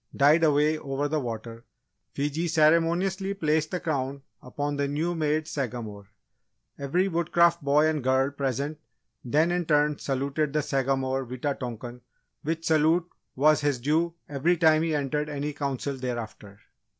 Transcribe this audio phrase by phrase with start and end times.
[0.15, 1.63] died away over the water,
[2.11, 6.07] Fiji ceremoniously placed the Crown upon the new made Sagamore.
[6.79, 8.79] Every Woodcraft boy and girl present
[9.23, 12.01] then in turn saluted the Sagamore Wita tonkan,
[12.41, 16.57] which salute was his due every time he entered any Council thereafter.